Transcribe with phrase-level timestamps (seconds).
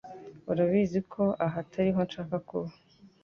[0.51, 2.69] Urabizi ko aha atariho nshaka kuba